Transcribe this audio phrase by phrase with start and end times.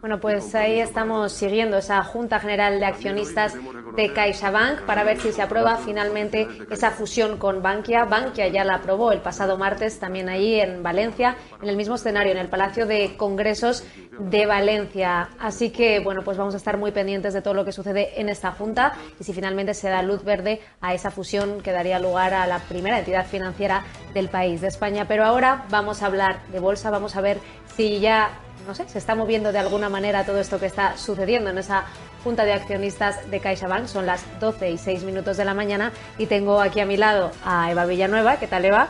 [0.00, 3.54] Bueno, pues ahí estamos siguiendo esa Junta General de Accionistas
[3.96, 8.04] de CaixaBank para ver si se aprueba finalmente esa fusión con Bankia.
[8.04, 12.32] Bankia ya la aprobó el pasado martes también ahí en Valencia, en el mismo escenario,
[12.32, 13.84] en el Palacio de Congresos
[14.18, 15.30] de Valencia.
[15.38, 18.28] Así que, bueno, pues vamos a estar muy pendientes de todo lo que sucede en
[18.28, 22.34] esta Junta y si finalmente se da luz verde a esa fusión que daría lugar
[22.34, 25.06] a la primera entidad financiera del país, de España.
[25.08, 27.38] Pero ahora vamos a hablar de bolsa, vamos a ver
[27.76, 28.30] si ya
[28.66, 31.84] no sé, se está moviendo de alguna manera todo esto que está sucediendo en esa
[32.22, 33.86] Junta de Accionistas de CaixaBank.
[33.86, 37.30] Son las 12 y 6 minutos de la mañana y tengo aquí a mi lado
[37.44, 38.38] a Eva Villanueva.
[38.38, 38.88] ¿Qué tal, Eva?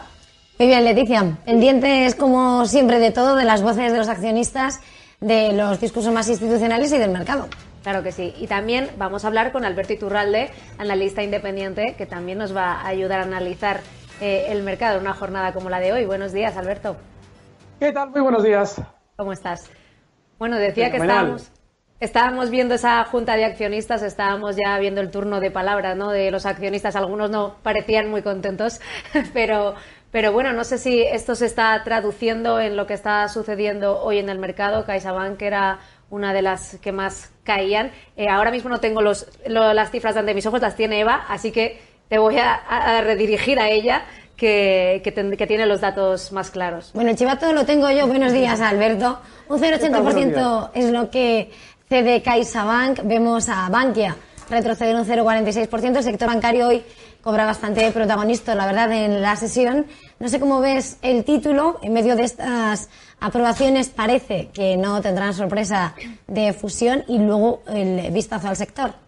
[0.58, 1.36] Muy bien, Leticia.
[1.46, 4.80] diente es como siempre, de todo, de las voces de los accionistas,
[5.20, 7.48] de los discursos más institucionales y del mercado.
[7.82, 8.32] Claro que sí.
[8.38, 12.86] Y también vamos a hablar con Alberto Iturralde, analista independiente, que también nos va a
[12.86, 13.80] ayudar a analizar
[14.20, 16.06] eh, el mercado en una jornada como la de hoy.
[16.06, 16.96] Buenos días, Alberto.
[17.80, 18.10] ¿Qué tal?
[18.10, 18.80] Muy buenos días.
[19.16, 19.70] ¿Cómo estás?
[20.40, 21.52] Bueno, decía que estábamos,
[22.00, 26.10] estábamos viendo esa junta de accionistas, estábamos ya viendo el turno de palabra ¿no?
[26.10, 26.96] de los accionistas.
[26.96, 28.80] Algunos no parecían muy contentos,
[29.32, 29.76] pero,
[30.10, 34.18] pero bueno, no sé si esto se está traduciendo en lo que está sucediendo hoy
[34.18, 34.84] en el mercado.
[34.84, 35.78] CaixaBank era
[36.10, 37.92] una de las que más caían.
[38.16, 41.52] Eh, ahora mismo no tengo los, las cifras ante mis ojos, las tiene Eva, así
[41.52, 44.04] que te voy a redirigir a ella
[44.36, 46.90] que, que, tiene los datos más claros.
[46.94, 48.06] Bueno, el chivato lo tengo yo.
[48.06, 49.18] Buenos días, Alberto.
[49.48, 51.50] Un 0,80% es lo que
[51.88, 53.00] cede CaixaBank.
[53.04, 54.16] Vemos a Bankia
[54.50, 55.96] retroceder un 0,46%.
[55.96, 56.82] El sector bancario hoy
[57.22, 59.86] cobra bastante protagonista, la verdad, en la sesión.
[60.18, 61.78] No sé cómo ves el título.
[61.82, 62.88] En medio de estas
[63.20, 65.94] aprobaciones parece que no tendrán sorpresa
[66.26, 69.03] de fusión y luego el vistazo al sector.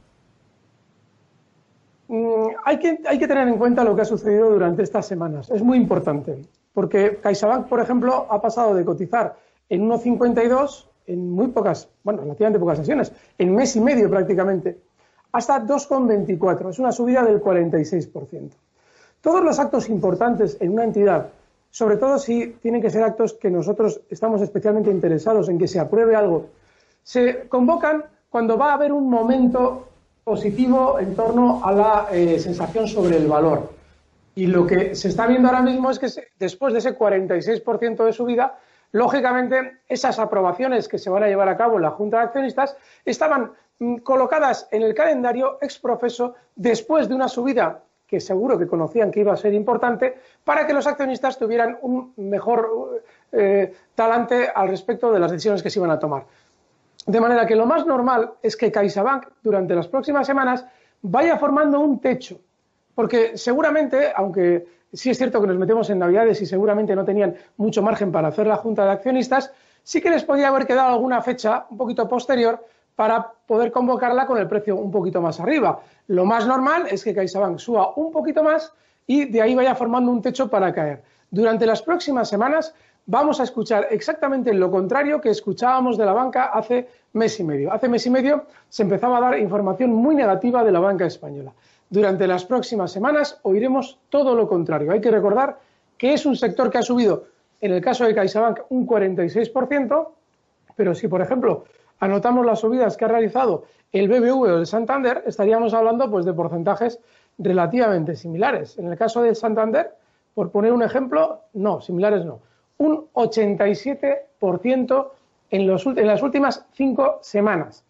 [2.68, 5.48] Hay que, hay que tener en cuenta lo que ha sucedido durante estas semanas.
[5.52, 6.42] Es muy importante,
[6.74, 9.36] porque CaixaBank, por ejemplo, ha pasado de cotizar
[9.68, 14.80] en 1,52 en muy pocas, bueno, relativamente pocas sesiones, en mes y medio prácticamente,
[15.30, 16.70] hasta 2,24.
[16.70, 18.50] Es una subida del 46%.
[19.20, 21.28] Todos los actos importantes en una entidad,
[21.70, 25.78] sobre todo si tienen que ser actos que nosotros estamos especialmente interesados en que se
[25.78, 26.46] apruebe algo,
[27.04, 29.86] se convocan cuando va a haber un momento
[30.26, 33.70] positivo en torno a la eh, sensación sobre el valor.
[34.34, 38.12] Y lo que se está viendo ahora mismo es que después de ese 46% de
[38.12, 38.58] subida,
[38.90, 42.76] lógicamente esas aprobaciones que se van a llevar a cabo en la Junta de Accionistas
[43.04, 49.12] estaban mm, colocadas en el calendario exprofeso después de una subida que seguro que conocían
[49.12, 54.68] que iba a ser importante, para que los accionistas tuvieran un mejor eh, talante al
[54.68, 56.24] respecto de las decisiones que se iban a tomar.
[57.06, 60.66] De manera que lo más normal es que CaixaBank durante las próximas semanas
[61.02, 62.40] vaya formando un techo,
[62.96, 67.36] porque seguramente, aunque sí es cierto que nos metemos en Navidades y seguramente no tenían
[67.58, 69.52] mucho margen para hacer la junta de accionistas,
[69.84, 72.64] sí que les podía haber quedado alguna fecha un poquito posterior
[72.96, 75.80] para poder convocarla con el precio un poquito más arriba.
[76.08, 78.72] Lo más normal es que CaixaBank suba un poquito más
[79.06, 81.04] y de ahí vaya formando un techo para caer.
[81.30, 82.74] Durante las próximas semanas
[83.06, 87.72] vamos a escuchar exactamente lo contrario que escuchábamos de la banca hace mes y medio.
[87.72, 91.52] Hace mes y medio se empezaba a dar información muy negativa de la banca española.
[91.88, 94.90] Durante las próximas semanas oiremos todo lo contrario.
[94.90, 95.58] Hay que recordar
[95.96, 97.24] que es un sector que ha subido,
[97.60, 100.08] en el caso de CaixaBank, un 46%,
[100.74, 101.64] pero si, por ejemplo,
[102.00, 106.34] anotamos las subidas que ha realizado el BBV o el Santander, estaríamos hablando pues, de
[106.34, 106.98] porcentajes
[107.38, 108.76] relativamente similares.
[108.78, 109.94] En el caso del Santander,
[110.34, 112.40] por poner un ejemplo, no, similares no
[112.78, 115.08] un 87%
[115.50, 117.84] en, los, en las últimas cinco semanas.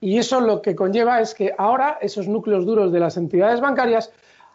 [0.00, 4.12] Y eso lo que conlleva es que ahora esos núcleos duros de las entidades bancarias,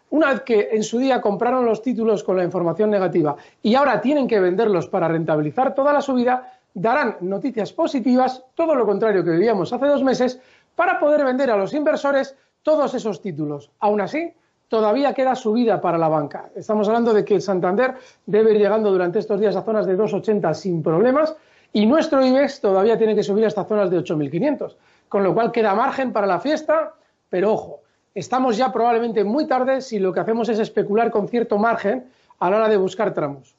[0.10, 4.00] una vez que en su día compraron los títulos con la información negativa y ahora
[4.00, 9.32] tienen que venderlos para rentabilizar toda la subida, darán noticias positivas, todo lo contrario que
[9.32, 10.40] vivíamos hace dos meses,
[10.76, 13.72] para poder vender a los inversores todos esos títulos.
[13.80, 14.34] Aún así,
[14.68, 16.50] todavía queda subida para la banca.
[16.56, 17.96] Estamos hablando de que el Santander
[18.26, 21.36] debe ir llegando durante estos días a zonas de 2,80 sin problemas
[21.72, 24.76] y nuestro IBEX todavía tiene que subir hasta zonas de 8.500,
[25.10, 26.94] con lo cual queda margen para la fiesta,
[27.30, 27.82] pero ojo,
[28.14, 32.06] estamos ya probablemente muy tarde si lo que hacemos es especular con cierto margen
[32.40, 33.56] a la hora de buscar tramos.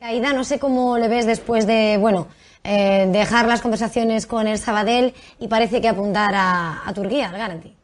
[0.00, 2.26] Caída, no sé cómo le ves después de, bueno,
[2.62, 7.76] eh, dejar las conversaciones con el Sabadell y parece que apuntar a, Turquía, al Garanti.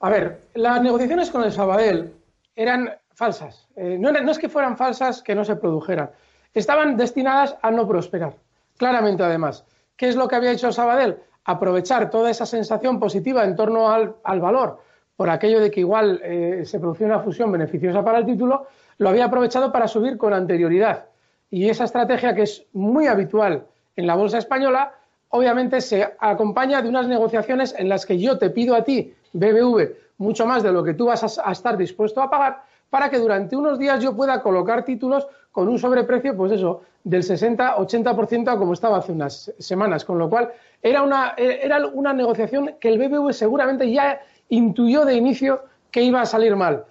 [0.00, 2.12] A ver, las negociaciones con el Sabadell
[2.54, 3.68] eran falsas.
[3.76, 6.10] Eh, no, es que fueran falsas que no se produjeran
[6.56, 8.34] estaban destinadas a no prosperar.
[8.78, 9.64] Claramente, además.
[9.96, 11.18] ¿Qué es lo que había hecho Sabadell?
[11.44, 14.80] Aprovechar toda esa sensación positiva en torno al, valor,
[15.16, 18.66] por aquello de que igual eh, se producía una fusión beneficiosa para el título,
[18.96, 21.04] lo había aprovechado para subir con anterioridad.
[21.50, 24.94] Y esa estrategia, que es muy habitual en la bolsa española,
[25.28, 29.94] obviamente se acompaña de unas negociaciones en las que yo te pido a ti, BBV,
[30.18, 33.56] mucho más de lo que tú vas a estar dispuesto a pagar, para que durante
[33.56, 38.72] unos días yo pueda colocar títulos con un sobreprecio, pues eso, del 60-80% a como
[38.72, 40.52] estaba hace unas semanas, con lo cual
[40.82, 46.20] era una, era una negociación que el BBV seguramente ya intuyó de inicio que iba
[46.20, 46.84] a salir mal.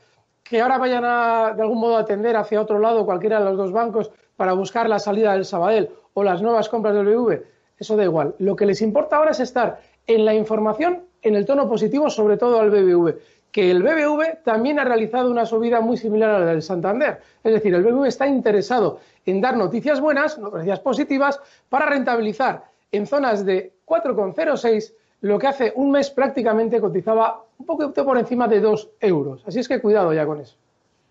[0.44, 3.58] Que ahora vayan a, de algún modo, a atender hacia otro lado cualquiera de los
[3.58, 7.44] dos bancos para buscar la salida del Sabadell o las nuevas compras del BBV,
[7.78, 8.36] eso da igual.
[8.40, 12.38] Lo que les importa ahora es estar en la información en el tono positivo, sobre
[12.38, 13.16] todo al BBV
[13.56, 17.22] que el BBV también ha realizado una subida muy similar a la del Santander.
[17.42, 21.40] Es decir, el BBV está interesado en dar noticias buenas, noticias positivas,
[21.70, 24.92] para rentabilizar en zonas de 4,06
[25.22, 29.42] lo que hace un mes prácticamente cotizaba un poco por encima de 2 euros.
[29.48, 30.58] Así es que cuidado ya con eso.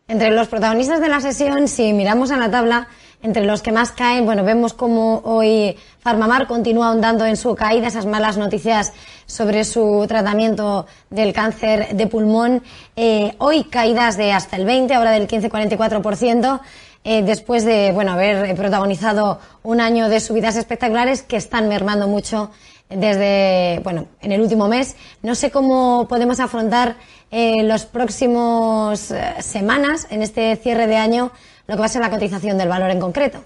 [0.06, 2.88] Entre los protagonistas de la sesión, si miramos a la tabla,
[3.25, 7.88] entre los que más caen, bueno, vemos como hoy Farmamar continúa ahondando en su caída,
[7.88, 8.93] esas malas noticias
[9.25, 12.62] sobre su tratamiento del cáncer de pulmón.
[12.94, 16.61] Eh, hoy caídas de hasta el 20, ahora del 15,44%.
[17.03, 22.50] Eh, después de bueno haber protagonizado un año de subidas espectaculares que están mermando mucho
[22.91, 24.97] desde bueno en el último mes.
[25.23, 26.97] No sé cómo podemos afrontar
[27.31, 31.32] eh, los próximos eh, semanas en este cierre de año
[31.66, 33.38] lo que va a ser la cotización del valor en concreto.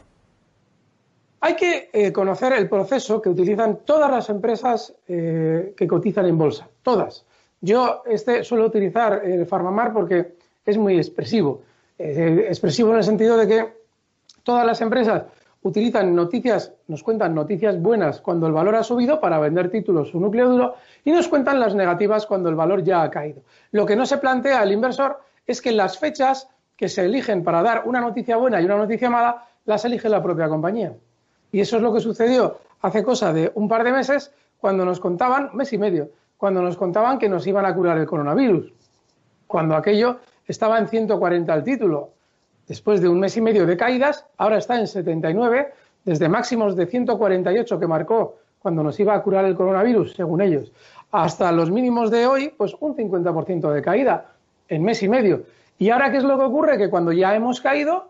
[1.40, 6.68] Hay que eh, conocer el proceso que utilizan todas las empresas que cotizan en bolsa,
[6.82, 7.24] todas.
[7.60, 10.34] Yo este suelo utilizar el Farmamar porque
[10.66, 11.62] es muy expresivo.
[11.96, 13.72] expresivo en el sentido de que
[14.42, 15.24] todas las empresas
[15.62, 20.20] utilizan noticias, nos cuentan noticias buenas cuando el valor ha subido para vender títulos su
[20.20, 20.74] núcleo duro
[21.04, 23.42] y nos cuentan las negativas cuando el valor ya ha caído.
[23.72, 26.48] Lo que no se plantea el inversor es que las fechas
[26.78, 30.22] que se eligen para dar una noticia buena y una noticia mala las elige la
[30.22, 30.94] propia compañía.
[31.52, 35.00] Y eso es lo que sucedió hace cosa de un par de meses cuando nos
[35.00, 36.08] contaban, mes y medio,
[36.38, 38.72] cuando nos contaban que nos iban a curar el coronavirus,
[39.46, 42.12] cuando aquello estaba en 140 el título,
[42.68, 45.72] Después de un mes y medio de caídas, ahora está en 79,
[46.04, 50.70] desde máximos de 148 que marcó cuando nos iba a curar el coronavirus, según ellos,
[51.10, 54.32] hasta los mínimos de hoy, pues un 50% de caída
[54.68, 55.44] en mes y medio.
[55.78, 56.78] ¿Y ahora qué es lo que ocurre?
[56.78, 58.08] Que cuando ya hemos caído,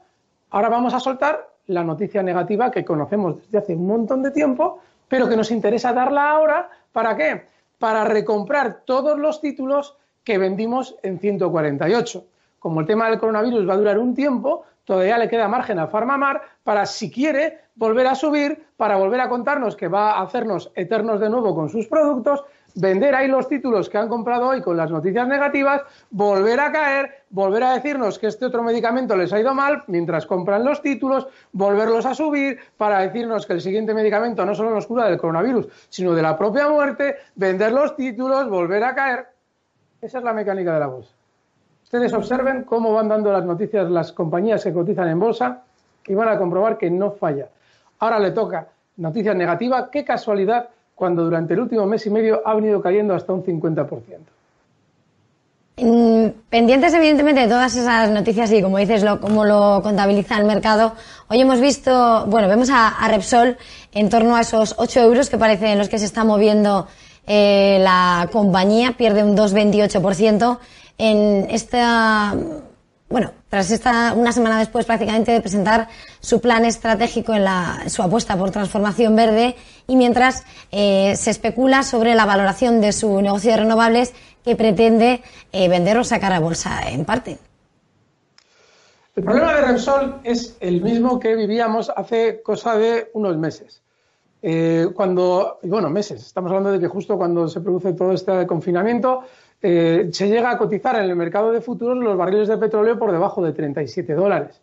[0.50, 4.81] ahora vamos a soltar la noticia negativa que conocemos desde hace un montón de tiempo,
[5.06, 6.70] pero que nos interesa darla ahora.
[6.93, 7.47] ¿Para qué?
[7.79, 12.25] Para recomprar todos los títulos que vendimos en 148
[12.59, 15.87] como el tema del coronavirus va a durar un tiempo, todavía le queda margen a
[15.87, 20.72] Farmamar para, si quiere, volver a subir, para volver a contarnos que va a hacernos
[20.75, 22.44] eternos de nuevo con sus productos,
[22.75, 27.25] vender ahí los títulos que han comprado hoy con las noticias negativas, volver a caer,
[27.31, 31.27] volver a decirnos que este otro medicamento les ha ido mal mientras compran los títulos,
[31.53, 35.69] volverlos a subir para decirnos que el siguiente medicamento no solo nos cura del coronavirus,
[35.89, 39.27] sino de la propia muerte, vender los títulos, volver a caer.
[40.01, 41.15] Esa es la mecánica de la voz.
[41.82, 45.63] Ustedes observen cómo van dando las noticias las compañías que cotizan en bolsa
[46.06, 47.48] y van a comprobar que no falla.
[47.98, 49.91] Ahora le toca noticia negativa.
[49.91, 54.19] Qué casualidad cuando durante el último mes y medio ha venido cayendo hasta un 50%.
[55.81, 60.44] Mm, pendientes, evidentemente, de todas esas noticias y, como dices, lo, cómo lo contabiliza el
[60.44, 60.94] mercado.
[61.28, 63.56] Hoy hemos visto, bueno, vemos a, Repsol
[63.93, 66.88] en torno a esos 8 euros que parecen los que se está moviendo
[67.28, 70.58] eh, la compañía, pierde un 2,28%
[70.98, 72.34] en esta,
[73.08, 75.88] bueno, tras esta, una semana después prácticamente de presentar
[76.20, 81.82] su plan estratégico en la, su apuesta por transformación verde y mientras eh, se especula
[81.82, 84.12] sobre la valoración de su negocio de renovables
[84.44, 85.22] que pretende
[85.53, 87.38] eh, vender o sacar a bolsa en parte.
[89.17, 93.82] El problema de Repsol es el mismo que vivíamos hace cosa de unos meses.
[94.41, 99.23] Eh, cuando, bueno, meses, estamos hablando de que justo cuando se produce todo este confinamiento,
[99.61, 103.11] eh, se llega a cotizar en el mercado de futuros los barriles de petróleo por
[103.11, 104.61] debajo de 37 dólares.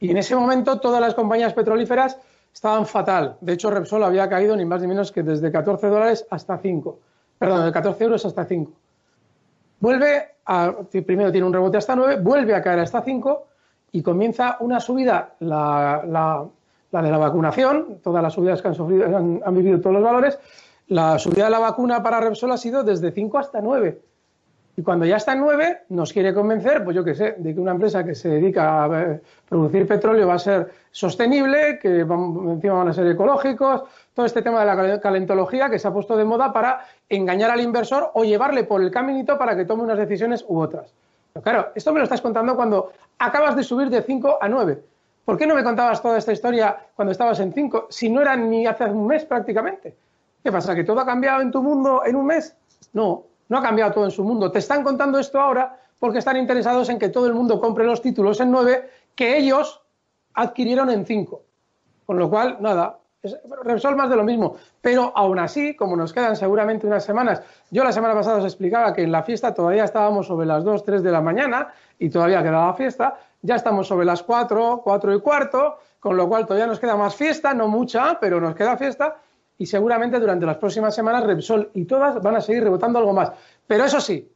[0.00, 2.18] Y en ese momento todas las compañías petrolíferas
[2.52, 3.36] estaban fatal.
[3.40, 6.98] De hecho, Repsol había caído ni más ni menos que desde 14 dólares hasta 5.
[7.38, 8.72] Perdón, de 14 euros hasta 5.
[9.80, 13.46] Vuelve a, primero tiene un rebote hasta 9, vuelve a caer hasta 5
[13.92, 16.46] y comienza una subida, la,
[17.02, 20.38] de la vacunación, todas las subidas que han, sufrido, han, vivido todos los valores,
[20.88, 24.00] la subida de la vacuna para Repsol ha sido desde 5 hasta 9.
[24.78, 27.60] Y cuando ya está en 9, nos quiere convencer, pues yo qué sé, de que
[27.60, 32.74] una empresa que se dedica a eh, producir petróleo va a ser sostenible, que encima
[32.74, 36.26] van a ser ecológicos, todo este tema de la calentología que se ha puesto de
[36.26, 40.44] moda para engañar al inversor o llevarle por el caminito para que tome unas decisiones
[40.46, 40.92] u otras.
[41.42, 44.82] Claro, esto me lo estás contando cuando acabas de subir de 5 a 9.
[45.26, 48.36] ¿Por qué no me contabas toda esta historia cuando estabas en 5 si no era
[48.36, 49.96] ni hace un mes prácticamente?
[50.40, 50.72] ¿Qué pasa?
[50.72, 52.56] ¿Que todo ha cambiado en tu mundo en un mes?
[52.92, 54.52] No, no ha cambiado todo en su mundo.
[54.52, 58.00] Te están contando esto ahora porque están interesados en que todo el mundo compre los
[58.00, 59.82] títulos en 9 que ellos
[60.34, 61.42] adquirieron en 5.
[62.06, 63.00] Con lo cual, nada,
[63.64, 64.56] Repsol más de lo mismo.
[64.80, 68.92] Pero aún así, como nos quedan seguramente unas semanas, yo la semana pasada os explicaba
[68.92, 71.68] que en la fiesta todavía estábamos sobre las 2, 3 de la mañana
[71.98, 76.46] y todavía quedaba fiesta, ya estamos sobre las 4, 4 y cuarto, con lo cual
[76.46, 79.16] todavía nos queda más fiesta, no mucha, pero nos queda fiesta
[79.58, 83.32] y seguramente durante las próximas semanas Repsol y todas van a seguir rebotando algo más.
[83.66, 84.30] Pero eso sí,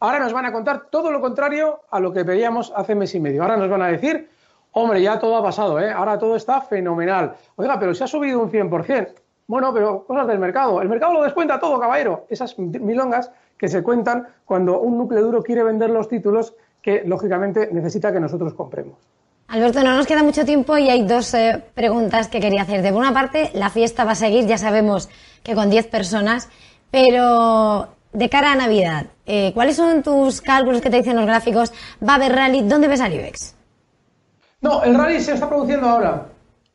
[0.00, 3.20] ahora nos van a contar todo lo contrario a lo que veíamos hace mes y
[3.20, 3.42] medio.
[3.42, 4.28] Ahora nos van a decir,
[4.74, 5.90] hombre, ya todo ha pasado, ¿eh?
[5.90, 7.34] ahora todo está fenomenal.
[7.56, 9.08] Oiga, pero se ha subido un 100%.
[9.46, 10.80] Bueno, pero cosas del mercado.
[10.80, 12.26] El mercado lo descuenta todo, caballero.
[12.28, 17.68] Esas milongas que se cuentan cuando un núcleo duro quiere vender los títulos que, lógicamente,
[17.72, 18.96] necesita que nosotros compremos.
[19.48, 22.82] Alberto, no nos queda mucho tiempo y hay dos eh, preguntas que quería hacer.
[22.82, 25.10] De una parte, la fiesta va a seguir, ya sabemos
[25.42, 26.48] que con 10 personas,
[26.90, 31.72] pero de cara a Navidad, eh, ¿cuáles son tus cálculos que te dicen los gráficos?
[32.02, 32.62] ¿Va a haber rally?
[32.62, 33.53] ¿Dónde ves al IBEX?
[34.64, 36.26] No, el rally se está produciendo ahora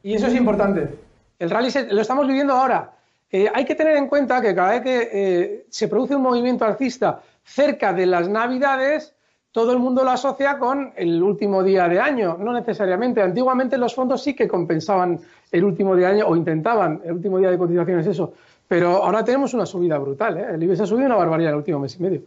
[0.03, 0.93] y eso es importante.
[1.39, 2.91] El rally lo estamos viviendo ahora.
[3.31, 7.22] Eh, hay que tener en cuenta que cada vez que se produce un movimiento alcista
[7.43, 9.15] cerca de las Navidades,
[9.51, 13.24] todo el mundo lo asocia con el último día de año, no necesariamente.
[13.24, 15.19] Antiguamente los fondos sí que compensaban
[15.51, 18.34] el último día de año o intentaban el último día de cotizaciones eso,
[18.67, 20.38] pero ahora tenemos una subida brutal.
[20.38, 20.46] ¿eh?
[20.53, 22.22] El IBEX ha subido una barbaridad el último mes y medio.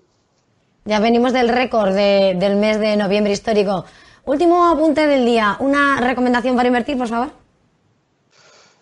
[0.87, 3.85] Ya venimos del récord del mes de noviembre histórico.
[4.25, 7.29] Último apunte del día, una recomendación para invertir, por favor.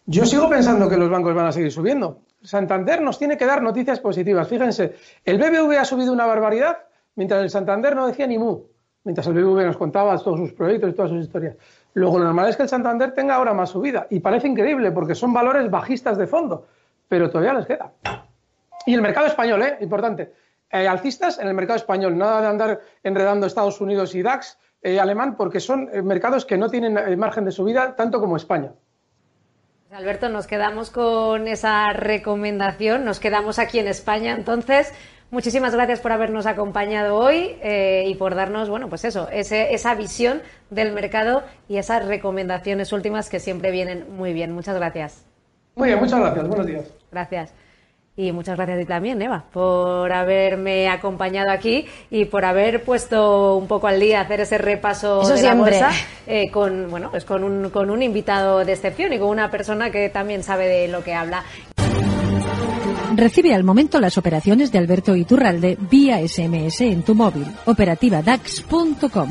[0.04, 2.18] Yo sigo pensando que los bancos van a seguir subiendo.
[2.42, 4.48] Santander nos tiene que dar noticias positivas.
[4.48, 6.78] Fíjense, el BBV ha subido una barbaridad
[7.14, 8.64] mientras el Santander no decía ni mu,
[9.04, 11.56] mientras el BBV nos contaba todos sus proyectos y todas sus historias.
[11.94, 15.14] Luego, lo normal es que el Santander tenga ahora más subida, y parece increíble porque
[15.14, 16.66] son valores bajistas de fondo,
[17.08, 17.92] pero todavía les queda.
[18.86, 19.78] Y el mercado español, ¿eh?
[19.80, 20.32] importante.
[20.70, 25.00] Eh, alcistas en el mercado español, nada de andar enredando Estados Unidos y DAX eh,
[25.00, 28.72] alemán, porque son eh, mercados que no tienen margen de subida tanto como España.
[29.90, 34.92] Alberto, nos quedamos con esa recomendación, nos quedamos aquí en España, entonces
[35.30, 40.42] Muchísimas gracias por habernos acompañado hoy eh, y por darnos, bueno, pues eso, esa visión
[40.70, 44.50] del mercado y esas recomendaciones últimas que siempre vienen muy bien.
[44.50, 45.24] Muchas gracias.
[45.76, 46.48] Muy bien, muchas gracias.
[46.48, 46.94] Buenos días.
[47.12, 47.54] Gracias.
[48.20, 53.56] Y muchas gracias a ti también, Eva, por haberme acompañado aquí y por haber puesto
[53.56, 55.90] un poco al día, hacer ese repaso de la bolsa
[56.26, 59.90] eh, con, bueno, pues con un, con un invitado de excepción y con una persona
[59.90, 61.44] que también sabe de lo que habla.
[63.16, 67.46] Recibe al momento las operaciones de Alberto Iturralde vía SMS en tu móvil.
[67.64, 69.30] Operativa DAX.com.